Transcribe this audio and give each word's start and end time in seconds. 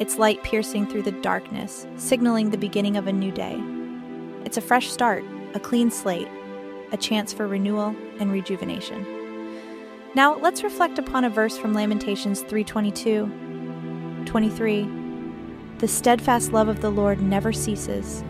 its 0.00 0.18
light 0.18 0.42
piercing 0.42 0.86
through 0.86 1.02
the 1.02 1.12
darkness, 1.12 1.86
signaling 1.96 2.50
the 2.50 2.58
beginning 2.58 2.96
of 2.96 3.06
a 3.06 3.12
new 3.12 3.30
day. 3.30 3.62
It's 4.44 4.56
a 4.56 4.62
fresh 4.62 4.90
start, 4.90 5.22
a 5.54 5.60
clean 5.60 5.90
slate, 5.90 6.28
a 6.90 6.96
chance 6.96 7.32
for 7.32 7.46
renewal 7.46 7.94
and 8.18 8.32
rejuvenation. 8.32 9.06
Now, 10.14 10.36
let's 10.38 10.64
reflect 10.64 10.98
upon 10.98 11.24
a 11.24 11.30
verse 11.30 11.56
from 11.56 11.74
Lamentations 11.74 12.42
3:22. 12.42 13.30
23. 14.26 14.88
The 15.78 15.88
steadfast 15.88 16.52
love 16.52 16.68
of 16.68 16.80
the 16.80 16.90
Lord 16.90 17.22
never 17.22 17.52
ceases. 17.52 18.24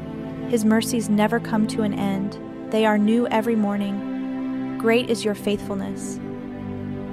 His 0.48 0.64
mercies 0.64 1.08
never 1.08 1.40
come 1.40 1.66
to 1.68 1.82
an 1.82 1.94
end. 1.94 2.38
They 2.70 2.84
are 2.84 2.98
new 2.98 3.26
every 3.28 3.56
morning. 3.56 4.76
Great 4.78 5.08
is 5.08 5.24
your 5.24 5.34
faithfulness. 5.34 6.18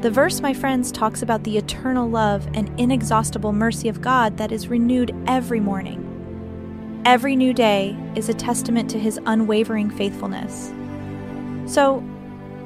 The 0.01 0.11
verse, 0.11 0.41
my 0.41 0.53
friends, 0.53 0.91
talks 0.91 1.23
about 1.23 1.43
the 1.43 1.57
eternal 1.57 2.07
love 2.07 2.47
and 2.53 2.69
inexhaustible 2.79 3.51
mercy 3.51 3.89
of 3.89 3.99
God 3.99 4.37
that 4.37 4.51
is 4.51 4.67
renewed 4.67 5.15
every 5.25 5.59
morning. 5.59 7.01
Every 7.03 7.35
new 7.35 7.51
day 7.51 7.97
is 8.15 8.29
a 8.29 8.33
testament 8.33 8.91
to 8.91 8.99
his 8.99 9.19
unwavering 9.25 9.89
faithfulness. 9.89 10.71
So, 11.65 12.01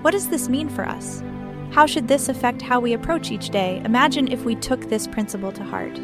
what 0.02 0.12
does 0.12 0.28
this 0.28 0.50
mean 0.50 0.68
for 0.68 0.86
us? 0.86 1.24
How 1.72 1.86
should 1.86 2.10
this 2.10 2.28
affect 2.28 2.62
how 2.62 2.82
we 2.82 2.92
approach 2.92 3.32
each 3.32 3.50
day? 3.50 3.82
Imagine 3.86 4.30
if 4.30 4.44
we 4.44 4.56
took 4.56 4.90
this 4.90 5.08
principle 5.08 5.54
to 5.54 5.64
heart. 5.64 5.98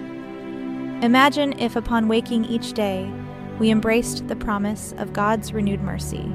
Imagine 1.03 1.59
if, 1.59 1.75
upon 1.75 2.07
waking 2.07 2.45
each 2.45 2.71
day, 2.71 3.11
we 3.59 3.69
embraced 3.69 4.29
the 4.29 4.35
promise 4.37 4.93
of 4.97 5.11
God's 5.11 5.51
renewed 5.51 5.81
mercy. 5.81 6.31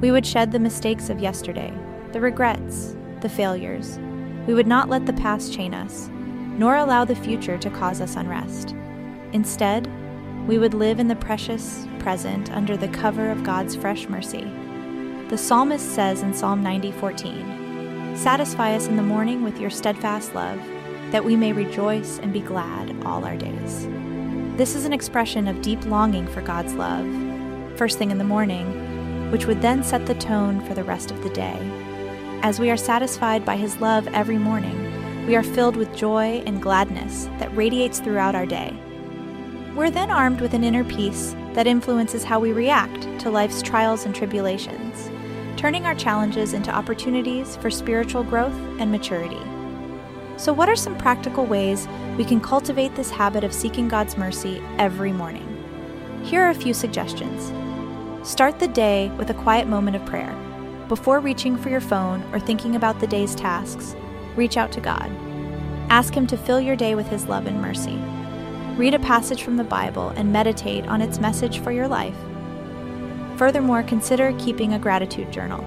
We 0.00 0.10
would 0.10 0.26
shed 0.26 0.50
the 0.50 0.58
mistakes 0.58 1.10
of 1.10 1.20
yesterday, 1.20 1.72
the 2.10 2.20
regrets, 2.20 2.96
the 3.20 3.28
failures, 3.28 4.00
we 4.46 4.54
would 4.54 4.66
not 4.66 4.88
let 4.88 5.06
the 5.06 5.12
past 5.12 5.52
chain 5.52 5.74
us, 5.74 6.08
nor 6.56 6.76
allow 6.76 7.04
the 7.04 7.16
future 7.16 7.58
to 7.58 7.70
cause 7.70 8.00
us 8.00 8.16
unrest. 8.16 8.74
Instead, 9.32 9.88
we 10.46 10.58
would 10.58 10.74
live 10.74 11.00
in 11.00 11.08
the 11.08 11.16
precious 11.16 11.86
present 11.98 12.52
under 12.52 12.76
the 12.76 12.88
cover 12.88 13.30
of 13.30 13.42
God's 13.42 13.74
fresh 13.74 14.08
mercy. 14.08 14.48
The 15.28 15.36
psalmist 15.36 15.94
says 15.94 16.22
in 16.22 16.32
Psalm 16.32 16.62
90:14, 16.62 18.14
"Satisfy 18.14 18.74
us 18.74 18.86
in 18.86 18.96
the 18.96 19.02
morning 19.02 19.42
with 19.42 19.60
your 19.60 19.70
steadfast 19.70 20.34
love, 20.34 20.60
that 21.10 21.24
we 21.24 21.34
may 21.34 21.52
rejoice 21.52 22.20
and 22.20 22.32
be 22.32 22.40
glad 22.40 22.94
all 23.04 23.24
our 23.24 23.36
days." 23.36 23.88
This 24.56 24.76
is 24.76 24.84
an 24.84 24.92
expression 24.92 25.48
of 25.48 25.60
deep 25.60 25.84
longing 25.86 26.28
for 26.28 26.40
God's 26.40 26.74
love, 26.74 27.06
first 27.74 27.98
thing 27.98 28.12
in 28.12 28.18
the 28.18 28.24
morning, 28.24 29.30
which 29.32 29.46
would 29.46 29.60
then 29.60 29.82
set 29.82 30.06
the 30.06 30.14
tone 30.14 30.60
for 30.60 30.74
the 30.74 30.84
rest 30.84 31.10
of 31.10 31.24
the 31.24 31.30
day 31.30 31.58
as 32.46 32.60
we 32.60 32.70
are 32.70 32.76
satisfied 32.76 33.44
by 33.44 33.56
His 33.56 33.80
love 33.80 34.06
every 34.14 34.38
morning, 34.38 35.26
we 35.26 35.34
are 35.34 35.42
filled 35.42 35.74
with 35.74 35.96
joy 35.96 36.44
and 36.46 36.62
gladness 36.62 37.24
that 37.40 37.52
radiates 37.56 37.98
throughout 37.98 38.36
our 38.36 38.46
day. 38.46 38.72
We're 39.74 39.90
then 39.90 40.12
armed 40.12 40.40
with 40.40 40.54
an 40.54 40.62
inner 40.62 40.84
peace 40.84 41.34
that 41.54 41.66
influences 41.66 42.22
how 42.22 42.38
we 42.38 42.52
react 42.52 43.02
to 43.18 43.30
life's 43.30 43.62
trials 43.62 44.04
and 44.04 44.14
tribulations, 44.14 45.10
turning 45.56 45.86
our 45.86 45.94
challenges 45.96 46.52
into 46.52 46.70
opportunities 46.70 47.56
for 47.56 47.68
spiritual 47.68 48.22
growth 48.22 48.54
and 48.78 48.92
maturity. 48.92 49.42
So, 50.36 50.52
what 50.52 50.68
are 50.68 50.76
some 50.76 50.96
practical 50.96 51.46
ways 51.46 51.88
we 52.16 52.24
can 52.24 52.40
cultivate 52.40 52.94
this 52.94 53.10
habit 53.10 53.42
of 53.42 53.52
seeking 53.52 53.88
God's 53.88 54.16
mercy 54.16 54.62
every 54.78 55.10
morning? 55.10 56.22
Here 56.22 56.42
are 56.42 56.50
a 56.50 56.54
few 56.54 56.74
suggestions. 56.74 57.52
Start 58.24 58.60
the 58.60 58.68
day 58.68 59.08
with 59.18 59.30
a 59.30 59.34
quiet 59.34 59.66
moment 59.66 59.96
of 59.96 60.06
prayer. 60.06 60.45
Before 60.88 61.18
reaching 61.18 61.56
for 61.56 61.68
your 61.68 61.80
phone 61.80 62.22
or 62.32 62.38
thinking 62.38 62.76
about 62.76 63.00
the 63.00 63.08
day's 63.08 63.34
tasks, 63.34 63.96
reach 64.36 64.56
out 64.56 64.70
to 64.70 64.80
God. 64.80 65.10
Ask 65.90 66.14
Him 66.14 66.28
to 66.28 66.36
fill 66.36 66.60
your 66.60 66.76
day 66.76 66.94
with 66.94 67.08
His 67.08 67.26
love 67.26 67.46
and 67.46 67.60
mercy. 67.60 67.96
Read 68.76 68.94
a 68.94 69.00
passage 69.00 69.42
from 69.42 69.56
the 69.56 69.64
Bible 69.64 70.10
and 70.10 70.32
meditate 70.32 70.86
on 70.86 71.02
its 71.02 71.18
message 71.18 71.58
for 71.58 71.72
your 71.72 71.88
life. 71.88 72.14
Furthermore, 73.36 73.82
consider 73.82 74.32
keeping 74.38 74.74
a 74.74 74.78
gratitude 74.78 75.32
journal. 75.32 75.64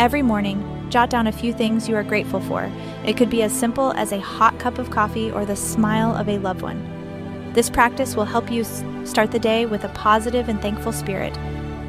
Every 0.00 0.22
morning, 0.22 0.88
jot 0.90 1.10
down 1.10 1.28
a 1.28 1.32
few 1.32 1.52
things 1.52 1.88
you 1.88 1.94
are 1.94 2.02
grateful 2.02 2.40
for. 2.40 2.68
It 3.06 3.16
could 3.16 3.30
be 3.30 3.44
as 3.44 3.52
simple 3.52 3.92
as 3.92 4.10
a 4.10 4.20
hot 4.20 4.58
cup 4.58 4.78
of 4.78 4.90
coffee 4.90 5.30
or 5.30 5.44
the 5.44 5.54
smile 5.54 6.12
of 6.12 6.28
a 6.28 6.38
loved 6.38 6.62
one. 6.62 7.52
This 7.52 7.70
practice 7.70 8.16
will 8.16 8.24
help 8.24 8.50
you 8.50 8.64
start 9.04 9.30
the 9.30 9.38
day 9.38 9.64
with 9.64 9.84
a 9.84 9.90
positive 9.90 10.48
and 10.48 10.60
thankful 10.60 10.92
spirit 10.92 11.38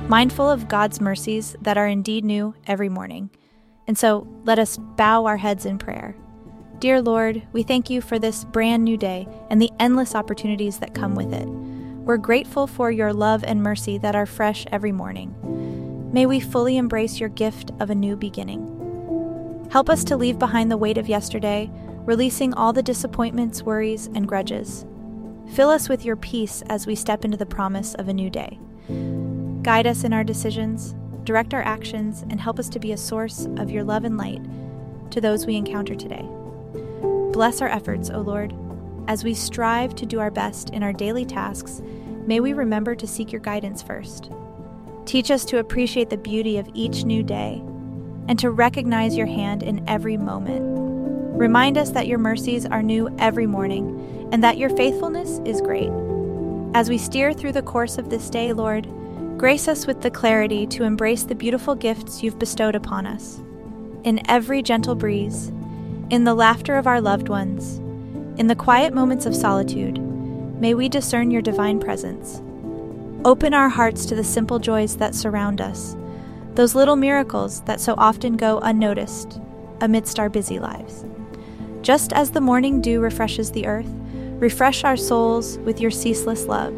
mindful 0.08 0.48
of 0.48 0.68
God's 0.68 1.02
mercies 1.02 1.56
that 1.62 1.78
are 1.78 1.88
indeed 1.88 2.24
new 2.24 2.54
every 2.68 2.90
morning. 2.90 3.32
And 3.88 3.98
so 3.98 4.28
let 4.44 4.60
us 4.60 4.78
bow 4.78 5.26
our 5.26 5.38
heads 5.38 5.66
in 5.66 5.80
prayer. 5.80 6.16
Dear 6.78 7.02
Lord, 7.02 7.42
we 7.54 7.64
thank 7.64 7.90
you 7.90 8.02
for 8.02 8.20
this 8.20 8.44
brand 8.44 8.84
new 8.84 8.98
day 8.98 9.28
and 9.50 9.60
the 9.60 9.72
endless 9.80 10.14
opportunities 10.14 10.78
that 10.80 10.94
come 10.94 11.16
with 11.16 11.34
it. 11.34 11.48
We're 11.48 12.18
grateful 12.18 12.68
for 12.68 12.92
your 12.92 13.14
love 13.14 13.44
and 13.44 13.64
mercy 13.64 13.98
that 14.00 14.16
are 14.16 14.28
fresh 14.28 14.66
every 14.72 14.92
morning. 14.92 15.34
May 16.14 16.28
we 16.28 16.40
fully 16.40 16.78
embrace 16.78 17.20
your 17.20 17.30
gift 17.30 17.72
of 17.80 17.90
a 17.90 17.96
new 17.96 18.16
beginning. 18.16 19.68
Help 19.72 19.90
us 19.90 20.04
to 20.04 20.18
leave 20.18 20.38
behind 20.38 20.70
the 20.70 20.78
weight 20.78 21.00
of 21.00 21.10
yesterday, 21.10 21.72
releasing 22.06 22.54
all 22.54 22.74
the 22.74 22.84
disappointments, 22.84 23.64
worries, 23.64 24.06
and 24.14 24.28
grudges. 24.28 24.86
Fill 25.54 25.70
us 25.70 25.90
with 25.90 26.06
your 26.06 26.16
peace 26.16 26.62
as 26.70 26.86
we 26.86 26.94
step 26.94 27.26
into 27.26 27.38
the 27.38 27.46
promise 27.46 27.96
of 27.96 28.08
a 28.08 28.14
new 28.14 28.30
day. 28.30 28.60
Guide 29.66 29.88
us 29.88 30.04
in 30.04 30.14
our 30.14 30.24
decisions, 30.24 30.94
direct 31.24 31.52
our 31.52 31.64
actions, 31.64 32.24
and 32.30 32.40
help 32.40 32.60
us 32.60 32.70
to 32.70 32.78
be 32.78 32.92
a 32.92 32.98
source 32.98 33.48
of 33.58 33.72
your 33.72 33.84
love 33.84 34.04
and 34.04 34.16
light 34.16 34.44
to 35.10 35.20
those 35.20 35.48
we 35.48 35.56
encounter 35.56 35.96
today. 35.96 36.24
Bless 37.34 37.64
our 37.64 37.68
efforts, 37.68 38.12
O 38.12 38.20
Lord. 38.20 38.54
As 39.08 39.24
we 39.24 39.34
strive 39.34 39.96
to 39.96 40.06
do 40.06 40.20
our 40.20 40.30
best 40.30 40.70
in 40.70 40.84
our 40.84 40.94
daily 40.94 41.26
tasks, 41.26 41.82
may 42.28 42.40
we 42.40 42.54
remember 42.54 42.94
to 42.94 43.08
seek 43.08 43.32
your 43.32 43.42
guidance 43.42 43.82
first. 43.82 44.30
Teach 45.06 45.32
us 45.32 45.44
to 45.46 45.58
appreciate 45.58 46.12
the 46.12 46.18
beauty 46.18 46.60
of 46.60 46.70
each 46.76 47.04
new 47.04 47.24
day 47.24 47.60
and 48.28 48.38
to 48.38 48.52
recognize 48.52 49.18
your 49.18 49.26
hand 49.26 49.64
in 49.64 49.84
every 49.90 50.16
moment. 50.16 50.62
Remind 51.40 51.80
us 51.80 51.90
that 51.90 52.06
your 52.06 52.20
mercies 52.20 52.68
are 52.68 52.84
new 52.84 53.10
every 53.18 53.48
morning 53.48 54.30
and 54.32 54.44
that 54.44 54.60
your 54.60 54.70
faithfulness 54.70 55.42
is 55.44 55.60
great. 55.60 55.90
As 56.76 56.88
we 56.88 57.00
steer 57.00 57.34
through 57.34 57.54
the 57.54 57.64
course 57.64 57.98
of 57.98 58.12
this 58.12 58.30
day, 58.30 58.54
Lord, 58.54 58.88
grace 59.38 59.68
us 59.68 59.86
with 59.86 60.02
the 60.02 60.10
clarity 60.10 60.66
to 60.66 60.84
embrace 60.84 61.24
the 61.24 61.36
beautiful 61.36 61.76
gifts 61.76 62.24
you've 62.24 62.40
bestowed 62.40 62.74
upon 62.74 63.06
us. 63.06 63.42
In 64.04 64.22
every 64.30 64.62
gentle 64.62 64.96
breeze, 64.96 65.50
in 66.10 66.24
the 66.24 66.34
laughter 66.34 66.78
of 66.78 66.88
our 66.88 67.02
loved 67.02 67.28
ones, 67.28 67.80
in 68.40 68.48
the 68.48 68.56
quiet 68.56 68.94
moments 68.94 69.26
of 69.26 69.36
solitude, 69.36 70.00
may 70.62 70.74
we 70.74 70.88
discern 70.88 71.32
your 71.32 71.42
divine 71.42 71.82
presence. 71.82 72.42
Open 73.26 73.54
our 73.54 73.68
hearts 73.68 74.06
to 74.06 74.16
the 74.16 74.24
simple 74.24 74.58
joys 74.58 74.96
that 74.98 75.16
surround 75.16 75.60
us, 75.60 75.98
those 76.54 76.76
little 76.76 76.96
miracles 76.96 77.62
that 77.62 77.82
so 77.82 77.94
often 77.98 78.38
go 78.38 78.60
unnoticed 78.60 79.42
amidst 79.82 80.18
our 80.18 80.30
busy 80.30 80.60
lives. 80.60 81.04
Just 81.82 82.14
as 82.14 82.32
the 82.32 82.40
morning 82.40 82.82
dew 82.82 83.02
refreshes 83.02 83.52
the 83.52 83.68
earth, 83.68 83.90
refresh 84.40 84.86
our 84.86 84.96
souls 84.96 85.58
with 85.60 85.82
your 85.82 85.92
ceaseless 85.92 86.46
love. 86.46 86.74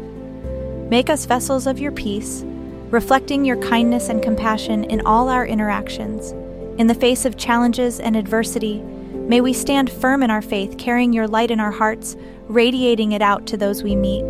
Make 0.90 1.08
us 1.08 1.26
vessels 1.26 1.66
of 1.66 1.78
your 1.78 1.92
peace, 1.92 2.44
reflecting 2.90 3.44
your 3.44 3.56
kindness 3.56 4.08
and 4.08 4.22
compassion 4.22 4.84
in 4.84 5.02
all 5.02 5.28
our 5.28 5.46
interactions. 5.46 6.32
In 6.80 6.86
the 6.86 6.94
face 6.94 7.24
of 7.26 7.36
challenges 7.36 8.00
and 8.00 8.16
adversity, 8.16 8.80
may 8.80 9.42
we 9.42 9.52
stand 9.52 9.90
firm 9.90 10.22
in 10.22 10.30
our 10.30 10.40
faith, 10.40 10.78
carrying 10.78 11.12
your 11.12 11.28
light 11.28 11.50
in 11.50 11.60
our 11.60 11.70
hearts, 11.70 12.16
radiating 12.46 13.12
it 13.12 13.20
out 13.20 13.46
to 13.48 13.58
those 13.58 13.82
we 13.82 13.94
meet. 13.94 14.24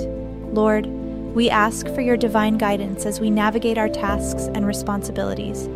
Lord, 0.53 0.87
we 1.35 1.49
ask 1.49 1.87
for 1.95 2.01
your 2.01 2.17
divine 2.17 2.59
guidance 2.59 3.07
as 3.07 3.21
we 3.21 3.31
navigate 3.31 3.79
our 3.79 3.89
tasks 3.89 4.49
and 4.55 4.67
responsibilities. 4.67 5.67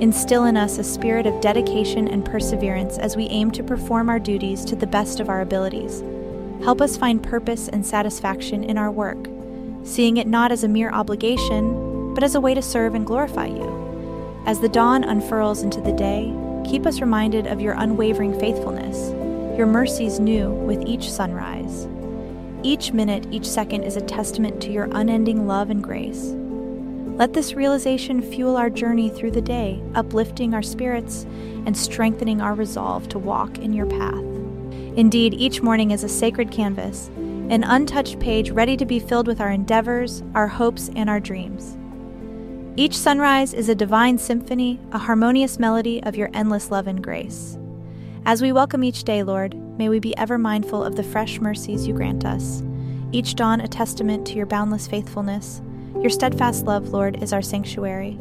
Instill 0.00 0.44
in 0.44 0.56
us 0.56 0.78
a 0.78 0.84
spirit 0.84 1.26
of 1.26 1.42
dedication 1.42 2.08
and 2.08 2.24
perseverance 2.24 2.96
as 2.96 3.18
we 3.18 3.26
aim 3.26 3.50
to 3.50 3.62
perform 3.62 4.08
our 4.08 4.18
duties 4.18 4.64
to 4.64 4.76
the 4.76 4.86
best 4.86 5.20
of 5.20 5.28
our 5.28 5.42
abilities. 5.42 6.02
Help 6.64 6.80
us 6.80 6.96
find 6.96 7.22
purpose 7.22 7.68
and 7.68 7.84
satisfaction 7.84 8.64
in 8.64 8.78
our 8.78 8.90
work, 8.90 9.28
seeing 9.82 10.16
it 10.16 10.26
not 10.26 10.52
as 10.52 10.64
a 10.64 10.68
mere 10.68 10.90
obligation, 10.90 11.89
but 12.14 12.22
as 12.22 12.34
a 12.34 12.40
way 12.40 12.54
to 12.54 12.62
serve 12.62 12.94
and 12.94 13.06
glorify 13.06 13.46
you. 13.46 14.42
As 14.46 14.60
the 14.60 14.68
dawn 14.68 15.04
unfurls 15.04 15.62
into 15.62 15.80
the 15.80 15.92
day, 15.92 16.34
keep 16.64 16.86
us 16.86 17.00
reminded 17.00 17.46
of 17.46 17.60
your 17.60 17.74
unwavering 17.74 18.38
faithfulness, 18.38 19.10
your 19.56 19.66
mercies 19.66 20.20
new 20.20 20.50
with 20.50 20.86
each 20.86 21.10
sunrise. 21.10 21.86
Each 22.62 22.92
minute, 22.92 23.26
each 23.30 23.46
second 23.46 23.84
is 23.84 23.96
a 23.96 24.02
testament 24.02 24.60
to 24.62 24.70
your 24.70 24.88
unending 24.92 25.46
love 25.46 25.70
and 25.70 25.82
grace. 25.82 26.34
Let 27.16 27.34
this 27.34 27.54
realization 27.54 28.22
fuel 28.22 28.56
our 28.56 28.70
journey 28.70 29.10
through 29.10 29.32
the 29.32 29.42
day, 29.42 29.82
uplifting 29.94 30.54
our 30.54 30.62
spirits 30.62 31.24
and 31.66 31.76
strengthening 31.76 32.40
our 32.40 32.54
resolve 32.54 33.08
to 33.10 33.18
walk 33.18 33.58
in 33.58 33.72
your 33.72 33.86
path. 33.86 34.24
Indeed, 34.96 35.34
each 35.34 35.60
morning 35.62 35.90
is 35.90 36.02
a 36.02 36.08
sacred 36.08 36.50
canvas, 36.50 37.08
an 37.16 37.64
untouched 37.64 38.20
page 38.20 38.50
ready 38.50 38.76
to 38.76 38.86
be 38.86 38.98
filled 38.98 39.26
with 39.26 39.40
our 39.40 39.50
endeavors, 39.50 40.22
our 40.34 40.48
hopes, 40.48 40.90
and 40.96 41.10
our 41.10 41.20
dreams. 41.20 41.76
Each 42.76 42.96
sunrise 42.96 43.52
is 43.52 43.68
a 43.68 43.74
divine 43.74 44.18
symphony, 44.18 44.78
a 44.92 44.98
harmonious 44.98 45.58
melody 45.58 46.02
of 46.02 46.16
your 46.16 46.30
endless 46.34 46.70
love 46.70 46.86
and 46.86 47.02
grace. 47.02 47.58
As 48.24 48.42
we 48.42 48.52
welcome 48.52 48.84
each 48.84 49.04
day, 49.04 49.22
Lord, 49.22 49.54
may 49.78 49.88
we 49.88 49.98
be 49.98 50.16
ever 50.16 50.38
mindful 50.38 50.84
of 50.84 50.96
the 50.96 51.02
fresh 51.02 51.40
mercies 51.40 51.86
you 51.86 51.94
grant 51.94 52.24
us, 52.24 52.62
each 53.12 53.34
dawn 53.34 53.60
a 53.60 53.68
testament 53.68 54.26
to 54.28 54.34
your 54.34 54.46
boundless 54.46 54.86
faithfulness 54.86 55.60
your 56.00 56.08
steadfast 56.08 56.64
love, 56.64 56.88
Lord, 56.94 57.22
is 57.22 57.34
our 57.34 57.42
sanctuary. 57.42 58.18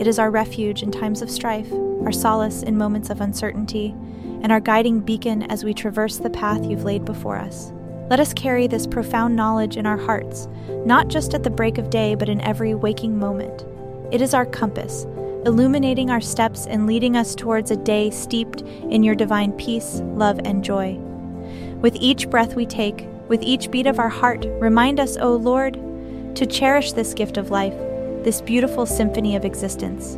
It 0.00 0.06
is 0.06 0.18
our 0.18 0.30
refuge 0.30 0.82
in 0.82 0.90
times 0.90 1.20
of 1.20 1.30
strife, 1.30 1.70
our 2.02 2.10
solace 2.10 2.62
in 2.62 2.78
moments 2.78 3.10
of 3.10 3.20
uncertainty, 3.20 3.94
and 4.42 4.50
our 4.50 4.60
guiding 4.60 5.00
beacon 5.00 5.42
as 5.50 5.62
we 5.62 5.74
traverse 5.74 6.16
the 6.16 6.30
path 6.30 6.64
you've 6.64 6.84
laid 6.84 7.04
before 7.04 7.36
us. 7.36 7.70
Let 8.08 8.18
us 8.18 8.32
carry 8.32 8.66
this 8.66 8.86
profound 8.86 9.36
knowledge 9.36 9.76
in 9.76 9.84
our 9.84 9.98
hearts, 9.98 10.48
not 10.86 11.08
just 11.08 11.34
at 11.34 11.42
the 11.42 11.50
break 11.50 11.76
of 11.76 11.90
day, 11.90 12.14
but 12.14 12.30
in 12.30 12.40
every 12.40 12.74
waking 12.74 13.18
moment. 13.18 13.66
It 14.10 14.22
is 14.22 14.32
our 14.32 14.46
compass, 14.46 15.04
illuminating 15.44 16.08
our 16.08 16.20
steps 16.22 16.66
and 16.66 16.86
leading 16.86 17.14
us 17.14 17.34
towards 17.34 17.70
a 17.70 17.76
day 17.76 18.08
steeped 18.08 18.62
in 18.62 19.02
your 19.02 19.14
divine 19.14 19.52
peace, 19.52 20.00
love, 20.02 20.40
and 20.46 20.64
joy. 20.64 20.94
With 21.82 21.94
each 21.96 22.30
breath 22.30 22.54
we 22.54 22.64
take, 22.64 23.06
with 23.28 23.42
each 23.42 23.70
beat 23.70 23.86
of 23.86 23.98
our 23.98 24.08
heart, 24.08 24.46
remind 24.58 24.98
us, 24.98 25.18
O 25.18 25.36
Lord, 25.36 25.74
to 26.36 26.46
cherish 26.46 26.92
this 26.92 27.12
gift 27.12 27.36
of 27.36 27.50
life, 27.50 27.74
this 28.24 28.40
beautiful 28.40 28.86
symphony 28.86 29.36
of 29.36 29.44
existence. 29.44 30.16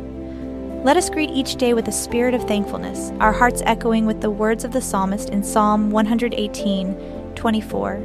Let 0.85 0.95
us 0.95 1.09
greet 1.09 1.29
each 1.29 1.57
day 1.57 1.73
with 1.73 1.89
a 1.89 1.91
spirit 1.91 2.33
of 2.33 2.47
thankfulness, 2.47 3.11
our 3.19 3.33
hearts 3.33 3.61
echoing 3.65 4.05
with 4.05 4.21
the 4.21 4.31
words 4.31 4.63
of 4.63 4.71
the 4.71 4.81
psalmist 4.81 5.29
in 5.31 5.43
Psalm 5.43 5.91
118 5.91 7.33
24. 7.35 8.01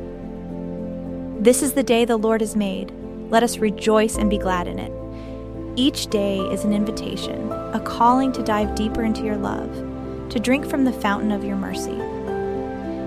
This 1.39 1.63
is 1.63 1.75
the 1.75 1.83
day 1.85 2.05
the 2.05 2.17
Lord 2.17 2.41
has 2.41 2.57
made. 2.57 2.93
Let 3.31 3.45
us 3.45 3.59
rejoice 3.59 4.17
and 4.17 4.29
be 4.29 4.39
glad 4.39 4.67
in 4.67 4.81
it. 4.81 5.06
Each 5.77 6.07
day 6.07 6.39
is 6.39 6.65
an 6.65 6.73
invitation, 6.73 7.53
a 7.53 7.81
calling 7.85 8.33
to 8.33 8.43
dive 8.43 8.75
deeper 8.75 9.03
into 9.03 9.23
your 9.23 9.37
love, 9.37 9.71
to 10.31 10.41
drink 10.41 10.67
from 10.67 10.85
the 10.85 10.93
fountain 10.93 11.31
of 11.31 11.45
your 11.45 11.57
mercy. 11.57 12.01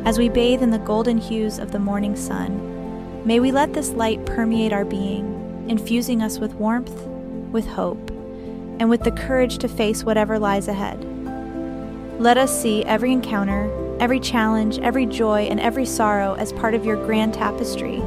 As 0.08 0.18
we 0.18 0.30
bathe 0.30 0.64
in 0.64 0.72
the 0.72 0.80
golden 0.80 1.18
hues 1.18 1.60
of 1.60 1.72
the 1.72 1.80
morning 1.80 2.16
sun, 2.16 2.70
May 3.26 3.42
we 3.42 3.52
let 3.52 3.74
this 3.74 3.92
light 3.92 4.26
permeate 4.26 4.72
our 4.72 4.86
being, 4.86 5.66
infusing 5.68 6.24
us 6.24 6.40
with 6.40 6.54
warmth, 6.56 7.06
with 7.52 7.68
hope, 7.68 8.10
and 8.80 8.90
with 8.90 9.04
the 9.04 9.12
courage 9.12 9.58
to 9.58 9.68
face 9.68 10.06
whatever 10.06 10.40
lies 10.40 10.70
ahead. 10.70 11.06
Let 12.18 12.38
us 12.38 12.62
see 12.62 12.84
every 12.86 13.12
encounter, 13.12 13.70
every 14.00 14.22
challenge, 14.22 14.80
every 14.80 15.06
joy, 15.06 15.42
and 15.42 15.60
every 15.60 15.86
sorrow 15.86 16.36
as 16.36 16.54
part 16.54 16.74
of 16.74 16.86
your 16.86 17.06
grand 17.06 17.34
tapestry, 17.34 18.02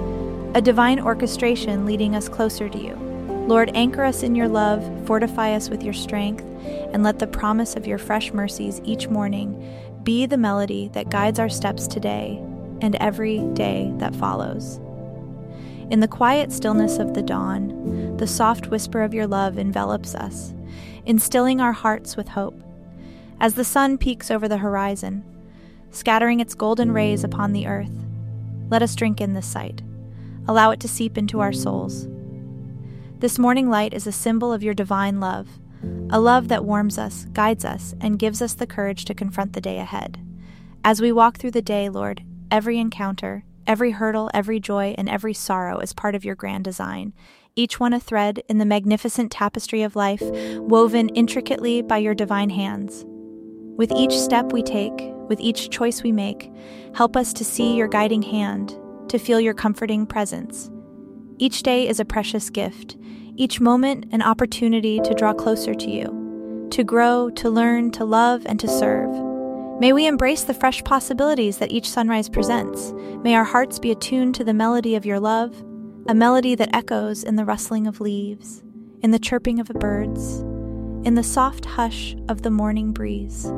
a 0.54 0.62
divine 0.62 0.98
orchestration 0.98 1.84
leading 1.84 2.16
us 2.16 2.28
closer 2.28 2.70
to 2.70 2.78
you. 2.78 3.11
Lord, 3.48 3.72
anchor 3.74 4.04
us 4.04 4.22
in 4.22 4.34
your 4.34 4.48
love, 4.48 4.88
fortify 5.06 5.54
us 5.54 5.68
with 5.68 5.82
your 5.82 5.92
strength, 5.92 6.44
and 6.92 7.02
let 7.02 7.18
the 7.18 7.26
promise 7.26 7.74
of 7.74 7.86
your 7.86 7.98
fresh 7.98 8.32
mercies 8.32 8.80
each 8.84 9.08
morning 9.08 9.58
be 10.04 10.26
the 10.26 10.36
melody 10.36 10.88
that 10.94 11.10
guides 11.10 11.38
our 11.38 11.48
steps 11.48 11.86
today 11.86 12.38
and 12.80 12.94
every 12.96 13.40
day 13.54 13.92
that 13.96 14.14
follows. 14.16 14.80
In 15.90 16.00
the 16.00 16.08
quiet 16.08 16.52
stillness 16.52 16.98
of 16.98 17.14
the 17.14 17.22
dawn, 17.22 18.16
the 18.16 18.26
soft 18.26 18.68
whisper 18.68 19.02
of 19.02 19.12
your 19.12 19.26
love 19.26 19.58
envelops 19.58 20.14
us, 20.14 20.54
instilling 21.04 21.60
our 21.60 21.72
hearts 21.72 22.16
with 22.16 22.28
hope. 22.28 22.62
As 23.40 23.54
the 23.54 23.64
sun 23.64 23.98
peeks 23.98 24.30
over 24.30 24.46
the 24.46 24.58
horizon, 24.58 25.24
scattering 25.90 26.40
its 26.40 26.54
golden 26.54 26.92
rays 26.92 27.24
upon 27.24 27.52
the 27.52 27.66
earth, 27.66 27.92
let 28.70 28.82
us 28.82 28.94
drink 28.94 29.20
in 29.20 29.34
this 29.34 29.46
sight. 29.46 29.82
Allow 30.48 30.70
it 30.70 30.80
to 30.80 30.88
seep 30.88 31.18
into 31.18 31.40
our 31.40 31.52
souls. 31.52 32.06
This 33.22 33.38
morning 33.38 33.70
light 33.70 33.94
is 33.94 34.06
a 34.06 34.12
symbol 34.12 34.52
of 34.52 34.62
your 34.62 34.74
divine 34.74 35.18
love, 35.18 35.48
a 36.10 36.20
love 36.20 36.48
that 36.48 36.66
warms 36.66 36.98
us, 36.98 37.24
guides 37.32 37.64
us, 37.64 37.94
and 38.02 38.18
gives 38.18 38.42
us 38.42 38.52
the 38.52 38.66
courage 38.66 39.06
to 39.06 39.14
confront 39.14 39.54
the 39.54 39.60
day 39.62 39.78
ahead. 39.78 40.20
As 40.84 41.00
we 41.00 41.10
walk 41.10 41.38
through 41.38 41.52
the 41.52 41.62
day, 41.62 41.88
Lord, 41.88 42.22
every 42.50 42.78
encounter, 42.78 43.44
Every 43.66 43.92
hurdle, 43.92 44.30
every 44.34 44.58
joy, 44.58 44.94
and 44.98 45.08
every 45.08 45.34
sorrow 45.34 45.78
is 45.78 45.92
part 45.92 46.14
of 46.14 46.24
your 46.24 46.34
grand 46.34 46.64
design, 46.64 47.12
each 47.54 47.78
one 47.78 47.92
a 47.92 48.00
thread 48.00 48.42
in 48.48 48.58
the 48.58 48.64
magnificent 48.64 49.30
tapestry 49.30 49.82
of 49.82 49.94
life, 49.94 50.22
woven 50.56 51.08
intricately 51.10 51.80
by 51.80 51.98
your 51.98 52.14
divine 52.14 52.50
hands. 52.50 53.04
With 53.76 53.92
each 53.92 54.12
step 54.18 54.52
we 54.52 54.62
take, 54.62 54.92
with 55.28 55.38
each 55.40 55.70
choice 55.70 56.02
we 56.02 56.10
make, 56.10 56.50
help 56.94 57.16
us 57.16 57.32
to 57.34 57.44
see 57.44 57.76
your 57.76 57.88
guiding 57.88 58.22
hand, 58.22 58.76
to 59.08 59.18
feel 59.18 59.40
your 59.40 59.54
comforting 59.54 60.06
presence. 60.06 60.70
Each 61.42 61.64
day 61.64 61.88
is 61.88 61.98
a 61.98 62.04
precious 62.04 62.50
gift, 62.50 62.96
each 63.34 63.60
moment 63.60 64.06
an 64.12 64.22
opportunity 64.22 65.00
to 65.00 65.12
draw 65.12 65.32
closer 65.32 65.74
to 65.74 65.90
you, 65.90 66.68
to 66.70 66.84
grow, 66.84 67.30
to 67.30 67.50
learn, 67.50 67.90
to 67.92 68.04
love, 68.04 68.46
and 68.46 68.60
to 68.60 68.68
serve. 68.68 69.10
May 69.80 69.92
we 69.92 70.06
embrace 70.06 70.44
the 70.44 70.54
fresh 70.54 70.84
possibilities 70.84 71.58
that 71.58 71.72
each 71.72 71.90
sunrise 71.90 72.28
presents. 72.28 72.92
May 73.24 73.34
our 73.34 73.42
hearts 73.42 73.80
be 73.80 73.90
attuned 73.90 74.36
to 74.36 74.44
the 74.44 74.54
melody 74.54 74.94
of 74.94 75.04
your 75.04 75.18
love, 75.18 75.52
a 76.06 76.14
melody 76.14 76.54
that 76.54 76.72
echoes 76.72 77.24
in 77.24 77.34
the 77.34 77.44
rustling 77.44 77.88
of 77.88 78.00
leaves, 78.00 78.62
in 79.02 79.10
the 79.10 79.18
chirping 79.18 79.58
of 79.58 79.66
the 79.66 79.74
birds, 79.74 80.42
in 81.04 81.16
the 81.16 81.24
soft 81.24 81.64
hush 81.64 82.14
of 82.28 82.42
the 82.42 82.52
morning 82.52 82.92
breeze. 82.92 83.52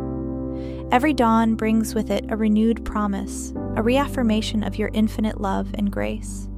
Every 0.90 1.12
dawn 1.12 1.54
brings 1.54 1.94
with 1.94 2.10
it 2.10 2.24
a 2.30 2.36
renewed 2.38 2.86
promise, 2.86 3.52
a 3.76 3.82
reaffirmation 3.82 4.64
of 4.64 4.78
your 4.78 4.88
infinite 4.94 5.38
love 5.38 5.68
and 5.74 5.92
grace. 5.92 6.48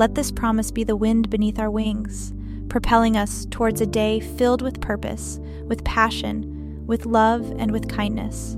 Let 0.00 0.14
this 0.14 0.30
promise 0.30 0.70
be 0.70 0.82
the 0.82 0.96
wind 0.96 1.28
beneath 1.28 1.58
our 1.58 1.70
wings, 1.70 2.32
propelling 2.70 3.18
us 3.18 3.46
towards 3.50 3.82
a 3.82 3.86
day 3.86 4.18
filled 4.18 4.62
with 4.62 4.80
purpose, 4.80 5.38
with 5.66 5.84
passion, 5.84 6.86
with 6.86 7.04
love, 7.04 7.52
and 7.58 7.70
with 7.70 7.86
kindness. 7.86 8.54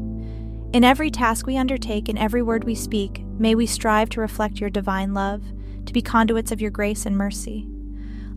In 0.73 0.85
every 0.85 1.11
task 1.11 1.45
we 1.45 1.57
undertake 1.57 2.09
in 2.09 2.17
every 2.17 2.43
word 2.43 2.63
we 2.63 2.77
speak, 2.77 3.25
may 3.41 3.57
we 3.57 3.67
strive 3.67 4.09
to 4.11 4.21
reflect 4.21 4.61
your 4.61 4.71
divine 4.71 5.15
love, 5.15 5.43
to 5.85 5.93
be 5.93 6.01
conduits 6.01 6.53
of 6.53 6.61
your 6.61 6.71
grace 6.71 7.07
and 7.07 7.17
mercy. 7.17 7.67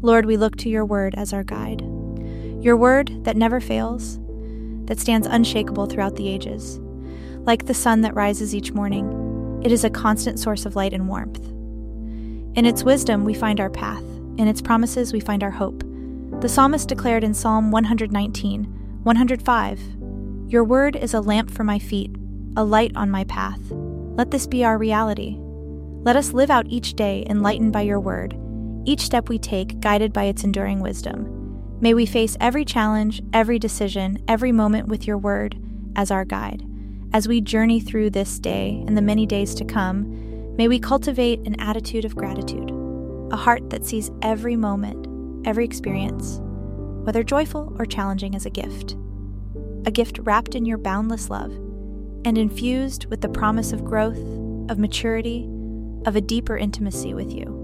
Lord, 0.02 0.26
we 0.26 0.36
look 0.36 0.56
to 0.56 0.70
your 0.70 0.84
word 0.84 1.14
as 1.14 1.32
our 1.32 1.44
guide. 1.44 1.82
Your 2.60 2.76
word 2.76 3.24
that 3.24 3.38
never 3.38 3.62
fails, 3.62 4.20
that 4.86 5.00
stands 5.00 5.28
unshakable 5.28 5.86
throughout 5.86 6.16
the 6.16 6.28
ages. 6.28 6.80
Like 7.46 7.68
the 7.68 7.76
sun 7.76 8.02
that 8.02 8.16
rises 8.16 8.56
each 8.56 8.72
morning, 8.72 9.62
it 9.64 9.72
is 9.72 9.84
a 9.84 9.92
constant 9.92 10.40
source 10.40 10.66
of 10.66 10.76
light 10.76 10.92
and 10.92 11.08
warmth. 11.08 11.52
In 12.56 12.66
its 12.66 12.86
wisdom, 12.86 13.26
we 13.26 13.34
find 13.34 13.60
our 13.60 13.70
path. 13.70 14.04
In 14.38 14.48
its 14.48 14.62
promises, 14.62 15.12
we 15.12 15.20
find 15.20 15.44
our 15.44 15.52
hope. 15.52 15.84
The 16.40 16.48
psalmist 16.48 16.88
declared 16.88 17.24
in 17.24 17.34
Psalm 17.34 17.70
119, 17.70 18.64
105, 19.04 19.80
Your 20.48 20.64
word 20.64 20.96
is 20.96 21.14
a 21.14 21.20
lamp 21.20 21.52
for 21.52 21.66
my 21.66 21.80
feet, 21.80 22.16
a 22.56 22.64
light 22.64 22.94
on 22.96 23.12
my 23.12 23.26
path. 23.26 23.60
Let 23.72 24.32
this 24.32 24.48
be 24.48 24.64
our 24.64 24.78
reality. 24.78 25.36
Let 25.38 26.16
us 26.16 26.32
live 26.32 26.50
out 26.50 26.66
each 26.68 26.94
day 26.94 27.26
enlightened 27.30 27.74
by 27.74 27.82
your 27.82 28.00
word, 28.00 28.38
each 28.86 29.02
step 29.02 29.28
we 29.28 29.38
take 29.38 29.82
guided 29.82 30.14
by 30.14 30.24
its 30.24 30.46
enduring 30.46 30.80
wisdom. 30.80 31.80
May 31.82 31.94
we 31.94 32.06
face 32.06 32.38
every 32.40 32.64
challenge, 32.64 33.22
every 33.34 33.60
decision, 33.60 34.24
every 34.30 34.54
moment 34.54 34.88
with 34.88 35.06
your 35.06 35.18
word 35.18 35.58
as 35.98 36.10
our 36.10 36.24
guide. 36.24 36.66
As 37.12 37.28
we 37.28 37.42
journey 37.42 37.82
through 37.82 38.12
this 38.12 38.40
day 38.40 38.82
and 38.88 38.98
the 38.98 39.02
many 39.02 39.26
days 39.26 39.56
to 39.56 39.66
come, 39.66 40.25
may 40.58 40.68
we 40.68 40.80
cultivate 40.80 41.40
an 41.42 41.60
attitude 41.60 42.06
of 42.06 42.16
gratitude, 42.16 42.72
a 43.32 43.36
heart 43.36 43.70
that 43.70 43.86
sees 43.86 44.12
every 44.22 44.56
moment, 44.56 45.08
every 45.46 45.66
experience, 45.66 46.40
whether 47.04 47.24
joyful 47.24 47.76
or 47.78 47.86
challenging, 47.86 48.36
as 48.36 48.46
a 48.46 48.50
gift. 48.50 48.96
A 49.86 49.92
gift 49.92 50.20
wrapped 50.20 50.56
in 50.56 50.66
your 50.66 50.78
boundless 50.78 51.30
love 51.30 51.52
and 52.26 52.38
infused 52.38 53.06
with 53.06 53.22
the 53.22 53.30
promise 53.30 53.72
of 53.72 53.86
growth, 53.86 54.18
of 54.70 54.80
maturity, 54.80 55.48
of 56.06 56.16
a 56.16 56.22
deeper 56.22 56.58
intimacy 56.58 57.14
with 57.14 57.32
you. 57.32 57.62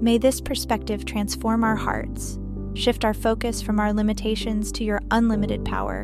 May 0.00 0.18
this 0.18 0.40
perspective 0.40 1.04
transform 1.04 1.64
our 1.64 1.74
hearts, 1.74 2.38
shift 2.74 3.04
our 3.04 3.14
focus 3.14 3.62
from 3.62 3.80
our 3.80 3.92
limitations 3.92 4.70
to 4.72 4.84
your 4.84 5.00
unlimited 5.10 5.64
power 5.64 6.02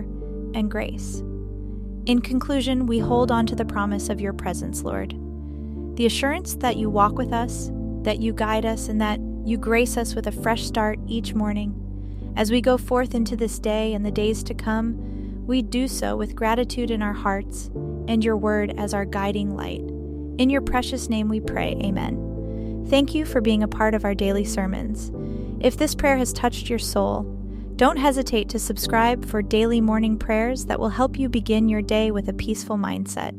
and 0.55 0.71
grace. 0.71 1.23
In 2.07 2.21
conclusion, 2.21 2.87
we 2.87 2.99
hold 2.99 3.31
on 3.31 3.47
to 3.47 3.55
the 3.55 3.65
promise 3.65 4.09
of 4.09 4.21
your 4.21 4.33
presence, 4.33 4.83
Lord. 4.83 5.15
The 5.95 6.07
assurance 6.07 6.55
that 6.57 6.77
you 6.77 6.89
walk 6.89 7.19
with 7.19 7.33
us, 7.33 7.71
that 8.03 8.21
you 8.21 8.33
guide 8.33 8.65
us, 8.65 8.89
and 8.89 9.01
that 9.01 9.21
you 9.45 9.59
grace 9.59 9.97
us 9.97 10.15
with 10.15 10.27
a 10.27 10.33
fresh 10.33 10.65
start 10.65 10.99
each 11.07 11.35
morning. 11.35 11.79
As 12.37 12.51
we 12.51 12.61
go 12.61 12.79
forth 12.79 13.15
into 13.15 13.37
this 13.37 13.59
day 13.59 13.93
and 13.93 14.07
the 14.07 14.11
days 14.11 14.43
to 14.45 14.55
come, 14.55 15.47
we 15.47 15.61
do 15.61 15.89
so 15.89 16.17
with 16.17 16.37
gratitude 16.37 16.91
in 16.91 17.03
our 17.03 17.13
hearts 17.13 17.71
and 18.09 18.25
your 18.25 18.37
word 18.37 18.75
as 18.79 18.95
our 18.95 19.05
guiding 19.05 19.55
light. 19.55 19.83
In 20.39 20.49
your 20.49 20.63
precious 20.63 21.11
name 21.11 21.29
we 21.29 21.41
pray, 21.41 21.77
Amen. 21.83 22.87
Thank 22.89 23.15
you 23.15 23.25
for 23.25 23.41
being 23.41 23.63
a 23.63 23.69
part 23.69 23.95
of 23.95 24.05
our 24.05 24.15
daily 24.15 24.45
sermons. 24.45 25.11
If 25.61 25.77
this 25.77 25.95
prayer 25.95 26.17
has 26.17 26.33
touched 26.33 26.71
your 26.71 26.79
soul, 26.79 27.25
don't 27.77 27.99
hesitate 27.99 28.49
to 28.51 28.59
subscribe 28.59 29.25
for 29.25 29.43
daily 29.43 29.81
morning 29.81 30.19
prayers 30.19 30.67
that 30.67 30.81
will 30.81 30.91
help 30.91 31.19
you 31.19 31.29
begin 31.29 31.69
your 31.69 31.83
day 31.83 32.11
with 32.11 32.29
a 32.29 32.33
peaceful 32.33 32.77
mindset. 32.77 33.39